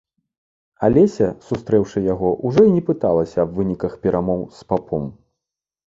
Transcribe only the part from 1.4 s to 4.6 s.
сустрэўшы яго, ужо і не пыталася аб выніках перамоў